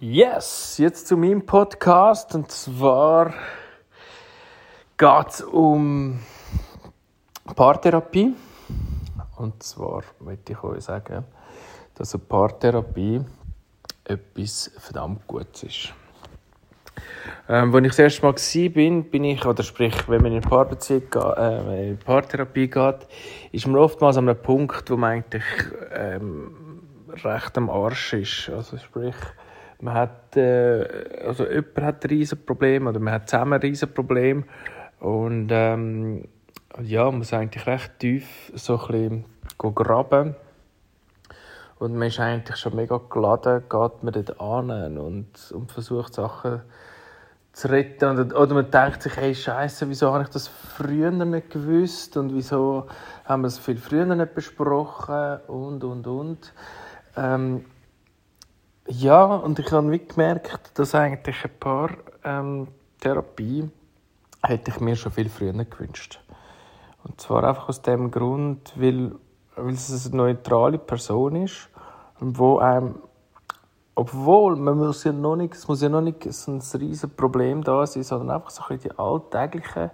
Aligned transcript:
Yes, 0.00 0.78
jetzt 0.78 1.08
zu 1.08 1.16
meinem 1.16 1.44
Podcast 1.44 2.32
und 2.32 2.52
zwar 2.52 3.34
geht 4.96 5.28
es 5.28 5.40
um 5.40 6.20
Paartherapie. 7.56 8.32
Und 9.38 9.60
zwar 9.60 10.04
möchte 10.20 10.52
ich 10.52 10.62
euch 10.62 10.84
sagen, 10.84 11.24
dass 11.96 12.14
eine 12.14 12.22
Paartherapie 12.22 13.22
etwas 14.04 14.70
verdammt 14.78 15.26
Gutes 15.26 15.64
ist. 15.64 15.92
Ähm, 17.48 17.74
als 17.74 17.84
ich 17.84 17.90
das 17.90 17.98
erste 17.98 18.22
Mal 18.22 18.34
war, 18.34 19.02
bin, 19.02 19.24
ich, 19.24 19.44
oder 19.44 19.64
sprich, 19.64 20.08
wenn 20.08 20.22
man 20.22 20.30
in 20.30 20.42
Paarbeziehung 20.42 21.12
äh, 21.12 21.90
in 21.90 21.98
Paartherapie 21.98 22.68
geht, 22.68 23.08
ist 23.50 23.66
man 23.66 23.80
oftmals 23.80 24.16
an 24.16 24.28
einem 24.28 24.40
Punkt, 24.40 24.88
wo 24.92 24.96
man 24.96 25.10
eigentlich 25.10 25.44
ähm, 25.92 26.82
recht 27.24 27.58
am 27.58 27.68
Arsch 27.68 28.12
ist. 28.12 28.48
Also 28.48 28.78
sprich, 28.78 29.16
man 29.80 29.94
hat, 29.94 30.36
äh, 30.36 31.24
also 31.24 31.46
jemand 31.46 31.80
hat 31.80 32.10
riesen 32.10 32.44
Problem 32.44 32.86
oder 32.86 32.98
man 32.98 33.14
hat 33.14 33.28
zusammen 33.28 33.60
riesen 33.60 33.92
Problem 33.92 34.44
und 35.00 35.48
ähm, 35.50 36.24
ja, 36.82 37.04
man 37.04 37.18
muss 37.18 37.32
eigentlich 37.32 37.66
recht 37.66 37.98
tief 37.98 38.52
so 38.54 38.78
ein 38.88 39.24
graben. 39.58 40.36
Und 41.78 41.94
man 41.94 42.08
ist 42.08 42.18
eigentlich 42.18 42.56
schon 42.56 42.74
mega 42.74 43.00
geladen, 43.08 43.62
geht 43.68 44.02
man 44.02 44.12
dort 44.12 44.40
an 44.40 44.98
und, 44.98 45.52
und 45.52 45.70
versucht 45.70 46.14
Sachen 46.14 46.62
zu 47.52 47.68
retten. 47.68 48.18
Und, 48.18 48.34
oder 48.34 48.54
man 48.54 48.70
denkt 48.70 49.02
sich, 49.02 49.16
hey 49.16 49.34
Scheiße, 49.34 49.88
wieso 49.88 50.12
habe 50.12 50.24
ich 50.24 50.30
das 50.30 50.48
früher 50.48 51.10
nicht 51.10 51.50
gewusst? 51.50 52.16
Und 52.16 52.34
wieso 52.34 52.88
haben 53.24 53.42
wir 53.42 53.48
es 53.48 53.58
viel 53.58 53.76
früher 53.76 54.04
nicht 54.06 54.34
besprochen? 54.34 55.38
Und 55.46 55.84
und 55.84 56.06
und. 56.06 56.52
Ähm, 57.16 57.64
ja, 58.88 59.24
und 59.24 59.58
ich 59.58 59.70
habe 59.70 59.98
gemerkt, 59.98 60.78
dass 60.78 60.94
eigentlich 60.94 61.44
ein 61.44 61.58
paar 61.60 61.90
ähm, 62.24 62.68
Therapie 63.00 63.70
hätte 64.42 64.70
ich 64.70 64.80
mir 64.80 64.96
schon 64.96 65.12
viel 65.12 65.28
früher 65.28 65.52
gewünscht. 65.52 66.20
Und 67.04 67.20
zwar 67.20 67.44
einfach 67.44 67.68
aus 67.68 67.82
dem 67.82 68.10
Grund, 68.10 68.72
weil, 68.76 69.12
weil 69.56 69.74
es 69.74 70.06
eine 70.06 70.16
neutrale 70.16 70.78
Person 70.78 71.36
ist, 71.36 71.68
wo 72.18 72.58
einem, 72.58 72.96
obwohl 73.94 74.56
man 74.56 74.78
muss 74.78 75.04
ja 75.04 75.12
noch 75.12 75.36
nicht, 75.36 75.54
es 75.54 75.68
muss 75.68 75.82
ja 75.82 75.88
noch 75.88 76.00
nicht 76.00 76.24
ein 76.24 76.62
riesiges 76.80 77.14
Problem 77.14 77.62
da 77.62 77.86
sein, 77.86 78.02
sondern 78.02 78.36
einfach 78.36 78.50
so 78.50 78.62
ein 78.68 78.78
die 78.78 78.90
alltäglichen 78.98 79.90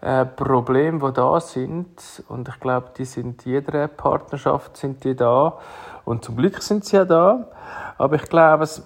äh, 0.00 0.26
Probleme, 0.26 0.98
die 0.98 1.12
da 1.12 1.40
sind. 1.40 2.24
Und 2.28 2.48
ich 2.48 2.60
glaube, 2.60 2.90
die 2.96 3.04
sind 3.04 3.46
in 3.46 3.52
jeder 3.52 3.88
Partnerschaft 3.88 4.76
sind 4.76 5.02
die 5.04 5.14
da. 5.14 5.58
Und 6.04 6.24
zum 6.24 6.36
Glück 6.36 6.62
sind 6.62 6.84
sie 6.84 6.96
ja 6.96 7.04
da. 7.04 7.50
Aber 7.98 8.16
ich 8.16 8.24
glaube, 8.24 8.64
es, 8.64 8.82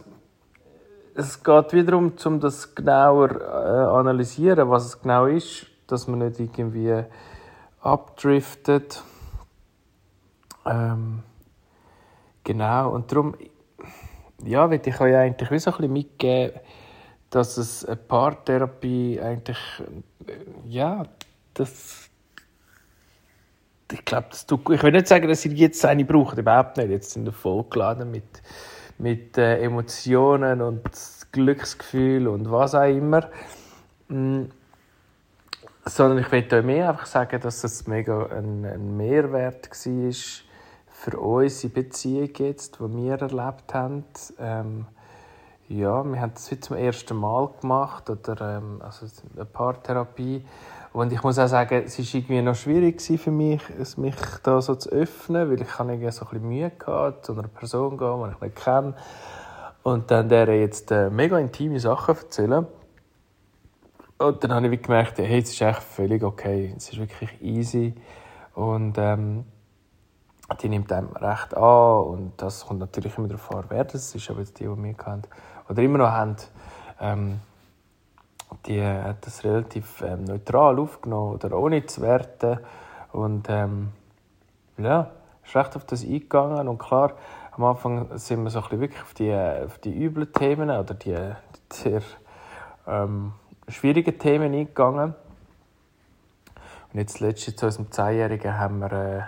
es 1.15 1.43
geht 1.43 1.73
wiederum, 1.73 2.13
um 2.25 2.41
das 2.41 2.75
genauer 2.75 3.31
äh, 3.41 3.99
analysieren, 3.99 4.71
was 4.71 4.87
es 4.87 5.01
genau 5.01 5.27
ist, 5.27 5.67
dass 5.87 6.07
man 6.07 6.21
nicht 6.21 6.39
irgendwie 6.39 7.05
abdriftet. 7.81 9.03
Ähm, 10.67 11.23
genau, 12.45 12.91
und 12.91 13.11
darum, 13.11 13.35
ja, 14.45 14.71
will 14.71 14.81
ich 14.85 15.01
euch 15.01 15.17
eigentlich 15.17 15.51
wie 15.51 15.59
so 15.59 15.71
ein 15.71 15.77
bisschen 15.77 15.93
mitgeben, 15.93 16.61
dass 17.31 17.57
es 17.57 17.85
eine 17.85 17.97
Paartherapie 17.97 19.21
eigentlich, 19.21 19.59
äh, 20.27 20.33
ja, 20.67 21.05
das 21.55 22.08
ich 23.91 24.05
glaube, 24.05 24.29
ich 24.71 24.83
will 24.83 24.93
nicht 24.93 25.09
sagen, 25.09 25.29
dass 25.29 25.45
ihr 25.45 25.53
jetzt 25.53 25.85
eine 25.85 26.05
braucht, 26.05 26.39
überhaupt 26.39 26.77
nicht. 26.77 26.91
Jetzt 26.91 27.13
sind 27.13 27.25
wir 27.25 27.33
vollgeladen 27.33 28.11
mit 28.11 28.43
mit 28.99 29.39
äh, 29.39 29.63
Emotionen 29.63 30.61
und 30.61 30.83
Glücksgefühl 31.33 32.29
und 32.29 32.51
was 32.51 32.75
auch 32.75 32.83
immer. 32.83 33.29
Mm. 34.09 34.45
Sondern 35.85 36.19
ich 36.19 36.31
möchte 36.31 36.57
euch 36.57 36.65
mehr 36.65 36.91
einfach 36.91 37.07
sagen, 37.07 37.41
dass 37.41 37.65
es 37.65 37.87
mega 37.87 38.27
ein, 38.27 38.67
ein 38.67 38.97
Mehrwert 38.97 39.71
war 39.71 40.13
für 40.91 41.19
unsere 41.19 41.73
Beziehung 41.73 42.31
jetzt, 42.37 42.79
die 42.79 42.97
wir 42.97 43.15
erlebt 43.15 43.73
haben. 43.73 44.05
Ähm, 44.39 44.87
ja, 45.69 46.05
wir 46.05 46.21
haben 46.21 46.33
das 46.35 46.51
zum 46.61 46.77
ersten 46.77 47.17
Mal 47.17 47.49
gemacht, 47.61 48.11
oder 48.11 48.59
ähm, 48.59 48.83
also 48.83 49.07
eine 49.35 49.47
Paartherapie. 49.47 50.45
Und 50.93 51.13
ich 51.13 51.23
muss 51.23 51.39
auch 51.39 51.47
sagen, 51.47 51.83
es 51.85 51.99
war 51.99 52.05
irgendwie 52.15 52.43
noch 52.43 52.55
schwierig 52.55 53.01
für 53.01 53.31
mich, 53.31 53.63
mich 53.97 54.15
da 54.43 54.61
so 54.61 54.75
zu 54.75 54.91
öffnen, 54.91 55.51
weil 55.51 55.61
ich 55.61 55.69
so 55.69 55.85
ein 55.85 56.01
bisschen 56.01 56.49
Mühe 56.49 56.73
hatte, 56.87 57.23
zu 57.23 57.33
einer 57.33 57.49
Person 57.49 57.99
gehen, 57.99 58.25
die 58.25 58.35
ich 58.35 58.41
nicht 58.41 58.57
kenne. 58.57 58.95
Und 59.83 60.11
dann 60.11 60.29
der 60.29 60.49
jetzt 60.59 60.91
äh, 60.91 61.11
mega 61.11 61.39
intime 61.39 61.79
Sachen 61.79 62.17
erzählen. 62.17 62.67
Und 64.19 64.43
dann 64.43 64.53
habe 64.53 64.75
ich 64.75 64.83
gemerkt, 64.83 65.19
hey, 65.19 65.39
es 65.39 65.51
ist 65.51 65.61
echt 65.61 65.83
völlig 65.83 66.23
okay, 66.25 66.75
es 66.77 66.91
ist 66.91 66.99
wirklich 66.99 67.41
easy. 67.41 67.95
Und 68.55 68.99
ähm, 68.99 69.45
die 70.61 70.69
nimmt 70.69 70.91
einem 70.93 71.13
recht 71.15 71.57
an. 71.57 72.03
Und 72.05 72.33
das 72.39 72.67
kommt 72.67 72.81
natürlich 72.81 73.17
immer 73.17 73.29
darauf 73.29 73.55
an, 73.55 73.65
wer 73.69 73.85
das 73.85 74.15
ist, 74.15 74.31
aber 74.31 74.41
jetzt 74.41 74.59
die, 74.59 74.65
die 74.65 74.83
wir 74.83 74.95
kennen 74.95 75.23
oder 75.69 75.83
immer 75.83 75.99
noch 75.99 76.11
haben. 76.11 76.37
Ähm, 77.01 77.41
die 78.69 78.85
hat 78.85 79.27
das 79.27 79.45
relativ 79.45 80.03
ähm, 80.03 80.25
neutral 80.25 80.79
aufgenommen 80.79 81.35
oder 81.35 81.59
ohne 81.59 81.87
zu 81.87 82.03
werten. 82.03 82.59
Und 83.13 83.49
ähm, 83.49 83.89
ja, 84.77 85.11
ist 85.45 85.57
recht 85.57 85.75
auf 85.75 85.85
das 85.87 86.05
eingegangen. 86.05 86.69
Und 86.69 86.79
klar, 86.79 87.15
am 87.53 87.65
Anfang 87.65 88.17
sind 88.19 88.45
wir 88.45 88.51
so 88.51 88.59
ein 88.59 88.65
bisschen 88.65 88.81
wirklich 88.81 89.03
auf 89.03 89.15
die, 89.15 89.35
auf 89.35 89.79
die 89.79 89.99
üblen 89.99 90.33
Themen 90.33 90.71
oder 90.71 90.95
die, 90.95 91.15
die 91.15 91.75
sehr 91.75 92.03
ähm, 92.87 93.33
schwierigen 93.69 94.19
Themen 94.19 94.53
eingegangen. 94.53 95.15
Und 96.93 97.01
jetzt 97.01 97.21
letztens 97.21 97.57
zu 97.57 97.67
unserem 97.67 97.91
Zehnjährigen 97.91 98.59
haben 98.59 98.79
wir, 98.81 98.93
äh, 98.93 99.23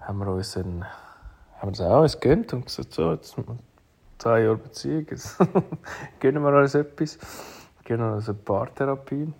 haben 0.00 0.18
wir 0.18 0.28
uns 0.28 0.56
ein, 0.56 0.84
haben 1.60 1.76
wir 1.76 1.86
auch 1.86 2.20
gegönnt 2.20 2.52
und 2.52 2.66
gesagt, 2.66 2.92
so, 2.92 3.12
jetzt 3.12 3.36
zehn 4.18 4.44
Jahre 4.44 4.56
Beziehung, 4.56 5.06
jetzt 5.10 5.38
gönnen 6.20 6.42
wir 6.42 6.52
uns 6.52 6.74
etwas. 6.74 7.18
Genau, 7.86 8.14
also 8.14 8.34
Paartherapie. 8.34 9.32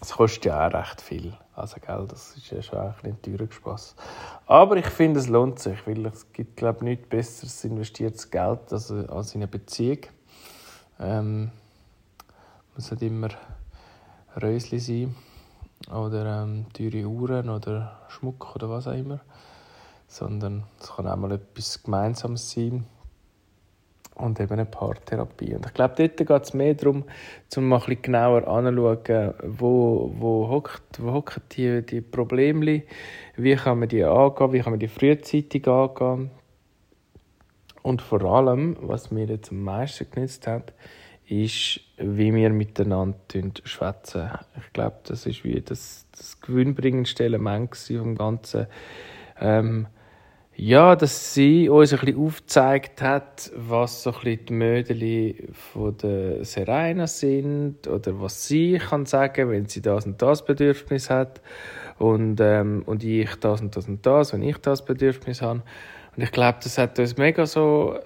Das 0.00 0.12
kostet 0.12 0.46
ja 0.46 0.66
auch 0.66 0.72
recht 0.72 1.02
viel. 1.02 1.36
Also, 1.54 1.76
gell, 1.84 2.06
das 2.08 2.34
ist 2.34 2.50
ja 2.50 2.62
schon 2.62 2.78
ein 2.78 3.20
teurer 3.20 3.50
Spass. 3.50 3.94
Aber 4.46 4.78
ich 4.78 4.86
finde, 4.86 5.20
es 5.20 5.28
lohnt 5.28 5.58
sich, 5.58 5.86
weil 5.86 6.06
es 6.06 6.32
gibt, 6.32 6.56
glaube 6.56 6.78
ich, 6.78 6.82
nichts 6.84 7.08
besseres 7.10 7.62
investiertes 7.62 8.30
Geld 8.30 8.72
als, 8.72 8.90
als 8.90 9.34
in 9.34 9.42
eine 9.42 9.48
Beziehung. 9.48 9.98
Ähm, 10.98 11.50
muss 12.74 12.90
nicht 12.90 13.02
immer 13.02 13.28
Rösli 14.40 14.78
sein 14.78 15.14
oder 15.94 16.42
ähm, 16.42 16.64
teure 16.72 17.04
Uhren 17.04 17.50
oder 17.50 18.00
Schmuck 18.08 18.56
oder 18.56 18.70
was 18.70 18.88
auch 18.88 18.94
immer, 18.94 19.20
sondern 20.08 20.64
es 20.80 20.90
kann 20.90 21.06
auch 21.06 21.16
mal 21.16 21.32
etwas 21.32 21.82
Gemeinsames 21.82 22.50
sein 22.50 22.86
und 24.16 24.40
eben 24.40 24.52
eine 24.52 24.64
Paartherapie. 24.64 25.54
Und 25.54 25.66
ich 25.66 25.74
glaube, 25.74 25.94
dort 25.96 26.16
geht 26.16 26.42
es 26.42 26.54
mehr 26.54 26.74
darum, 26.74 27.04
um 27.56 27.72
ein 27.72 27.78
bisschen 27.78 28.02
genauer 28.02 28.46
anzuschauen, 28.48 29.34
wo, 29.42 30.12
wo 30.16 30.48
hockt, 30.48 31.02
wo 31.02 31.12
hocken 31.12 31.42
die, 31.52 31.82
die 31.82 32.00
Probleme, 32.00 32.82
wie 33.36 33.56
kann 33.56 33.78
man 33.78 33.88
die 33.88 34.04
angehen, 34.04 34.52
wie 34.52 34.60
kann 34.60 34.72
man 34.72 34.80
die 34.80 34.88
frühzeitig 34.88 35.68
angehen. 35.68 36.30
Und 37.82 38.02
vor 38.02 38.22
allem, 38.24 38.76
was 38.80 39.10
mir 39.10 39.26
jetzt 39.26 39.52
am 39.52 39.62
meisten 39.62 40.10
genützt 40.10 40.46
hat, 40.46 40.72
ist, 41.28 41.80
wie 41.98 42.34
wir 42.34 42.50
miteinander 42.50 43.18
schwätzen. 43.64 44.30
Ich 44.58 44.72
glaube, 44.72 44.96
das 45.04 45.26
ist 45.26 45.44
wie 45.44 45.60
das, 45.60 46.06
das 46.12 46.40
gewinnbringendste 46.40 47.24
Element 47.24 47.76
vom 47.76 48.16
Ganzen. 48.16 48.66
Ähm, 49.40 49.88
ja, 50.58 50.96
dass 50.96 51.34
sie 51.34 51.68
uns 51.68 51.92
ein 51.92 52.00
bisschen 52.00 52.18
aufgezeigt 52.18 53.02
hat, 53.02 53.52
was 53.54 54.02
so 54.02 54.10
ein 54.10 54.20
bisschen 54.20 54.46
die 54.46 54.52
Mödeli 54.54 55.48
von 55.52 55.96
der 55.98 56.44
Serena 56.46 57.06
sind 57.06 57.86
oder 57.86 58.18
was 58.20 58.48
sie 58.48 58.78
kann 58.78 59.04
sagen, 59.04 59.50
wenn 59.50 59.66
sie 59.66 59.82
das 59.82 60.06
und 60.06 60.22
das 60.22 60.46
Bedürfnis 60.46 61.10
hat 61.10 61.42
und, 61.98 62.40
ähm, 62.40 62.84
und 62.86 63.04
ich 63.04 63.34
das 63.36 63.60
und 63.60 63.76
das 63.76 63.86
und 63.86 64.06
das, 64.06 64.32
wenn 64.32 64.42
ich 64.42 64.56
das 64.56 64.82
Bedürfnis 64.82 65.42
habe. 65.42 65.62
Und 66.16 66.22
ich 66.22 66.32
glaube, 66.32 66.58
das 66.62 66.78
hat 66.78 66.98
uns 66.98 67.18
mega 67.18 67.44
so 67.44 67.98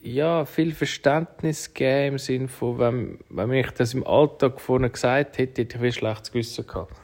ja, 0.00 0.44
viel 0.44 0.72
Verständnis 0.72 1.74
gegeben 1.74 2.14
im 2.14 2.18
Sinne 2.18 2.48
von, 2.48 2.78
wenn, 2.78 3.18
wenn 3.28 3.52
ich 3.52 3.70
das 3.72 3.92
im 3.92 4.06
Alltag 4.06 4.60
vorne 4.60 4.88
gesagt 4.88 5.38
hätte, 5.38 5.62
hätte 5.62 5.78
ich 5.78 5.82
ein 5.82 5.92
schlechtes 5.92 6.30
Gewissen 6.30 6.64
gehabt. 6.64 6.94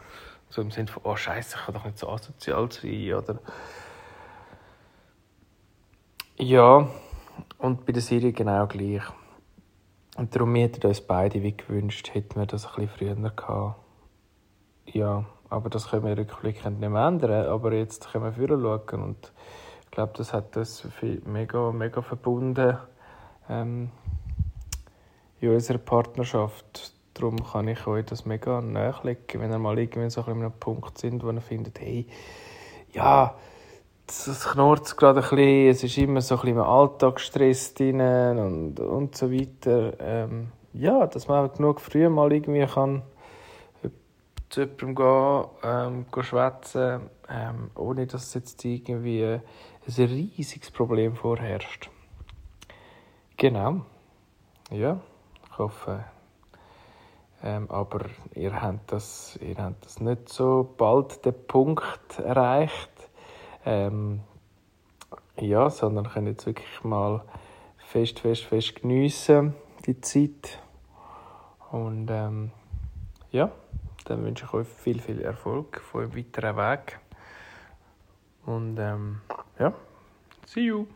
So 0.50 0.62
im 0.62 0.70
Sinne 0.70 0.86
von, 0.86 1.02
oh 1.04 1.16
Scheiße, 1.16 1.56
ich 1.58 1.64
kann 1.64 1.74
doch 1.74 1.84
nicht 1.84 1.98
so 1.98 2.08
asozial 2.08 2.70
sein, 2.70 3.12
oder 3.12 3.40
ja, 6.38 6.88
und 7.58 7.86
bei 7.86 7.92
der 7.92 8.02
Serie 8.02 8.32
genau 8.32 8.66
gleich. 8.66 9.02
Und 10.16 10.34
darum 10.34 10.54
hätten 10.54 10.82
wir 10.82 10.88
uns 10.88 11.00
beide 11.00 11.42
wie 11.42 11.56
gewünscht, 11.56 12.14
hätten 12.14 12.40
wir 12.40 12.46
das 12.46 12.66
ein 12.66 12.86
bisschen 12.86 13.16
früher 13.16 13.30
gehabt. 13.30 13.76
Ja, 14.86 15.24
aber 15.48 15.70
das 15.70 15.90
können 15.90 16.04
wir 16.04 16.16
rückblickend 16.16 16.80
nicht 16.80 16.90
mehr 16.90 17.06
ändern. 17.06 17.46
Aber 17.46 17.72
jetzt 17.72 18.10
können 18.10 18.24
wir 18.24 18.32
früher 18.32 18.60
schauen 18.60 19.02
und 19.02 19.32
ich 19.84 19.90
glaube, 19.90 20.12
das 20.16 20.32
hat 20.32 20.56
uns 20.56 20.86
mega, 21.24 21.72
mega 21.72 22.02
verbunden. 22.02 22.78
Ähm, 23.48 23.90
in 25.40 25.50
unserer 25.50 25.78
Partnerschaft. 25.78 26.92
Darum 27.14 27.36
kann 27.44 27.66
ich 27.68 27.86
euch 27.86 28.04
das 28.06 28.26
mega 28.26 28.60
nachlegen, 28.60 29.40
wenn 29.40 29.50
ihr 29.50 29.58
mal 29.58 29.78
irgendwie 29.78 30.08
so 30.10 30.24
ein 30.24 30.30
einem 30.30 30.52
Punkt 30.52 30.98
sind, 30.98 31.24
wo 31.24 31.30
ihr 31.30 31.40
findet, 31.40 31.80
hey, 31.80 32.06
ja, 32.92 33.34
es 34.10 34.48
knurrt 34.48 34.96
gerade 34.96 35.20
ein 35.20 35.28
bisschen, 35.28 35.68
es 35.68 35.84
ist 35.84 35.98
immer 35.98 36.20
so 36.20 36.36
ein 36.36 36.40
bisschen 36.42 36.60
Alltagsstress 36.60 37.74
drin 37.74 38.00
und, 38.00 38.80
und 38.80 39.16
so 39.16 39.30
weiter. 39.30 39.92
Ähm, 40.00 40.52
ja, 40.72 41.06
dass 41.06 41.28
man 41.28 41.52
genug 41.52 41.80
früh 41.80 42.08
mal 42.08 42.32
irgendwie 42.32 42.66
kann 42.66 43.02
zu 44.48 44.62
jemandem 44.62 44.94
gehen, 44.94 45.44
ähm, 45.62 46.06
gehen 46.10 46.22
schwätzen, 46.22 47.10
ähm, 47.28 47.70
ohne 47.74 48.06
dass 48.06 48.34
jetzt 48.34 48.64
irgendwie 48.64 49.24
ein 49.24 49.42
riesiges 49.86 50.70
Problem 50.70 51.14
vorherrscht. 51.14 51.90
Genau. 53.36 53.82
Ja, 54.70 55.00
ich 55.50 55.58
hoffe, 55.58 56.04
ähm, 57.42 57.70
aber 57.70 58.06
ihr 58.34 58.60
habt, 58.60 58.92
das, 58.92 59.38
ihr 59.40 59.56
habt 59.56 59.84
das 59.84 60.00
nicht 60.00 60.28
so 60.28 60.74
bald 60.76 61.24
den 61.24 61.34
Punkt 61.46 62.18
erreicht. 62.18 62.90
Ähm, 63.68 64.20
ja, 65.36 65.68
sondern 65.68 66.08
könnt 66.08 66.26
jetzt 66.26 66.46
wirklich 66.46 66.82
mal 66.84 67.22
fest, 67.76 68.20
fest, 68.20 68.44
fest 68.44 68.80
geniessen 68.80 69.54
die 69.84 70.00
Zeit. 70.00 70.58
Und 71.70 72.08
ähm, 72.10 72.50
ja, 73.30 73.52
dann 74.06 74.24
wünsche 74.24 74.46
ich 74.46 74.54
euch 74.54 74.66
viel, 74.66 75.00
viel 75.02 75.20
Erfolg 75.20 75.82
für 75.82 75.98
eurem 75.98 76.16
weiteren 76.16 76.56
Weg. 76.56 76.98
Und 78.46 78.78
ähm, 78.78 79.20
ja, 79.58 79.74
see 80.46 80.62
you! 80.62 80.86